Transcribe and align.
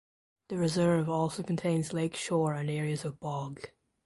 The 0.47 0.57
reserve 0.57 1.07
also 1.09 1.43
contains 1.43 1.93
lake 1.93 2.15
shore 2.15 2.55
and 2.55 2.71
areas 2.71 3.05
of 3.05 3.19
bog. 3.19 3.69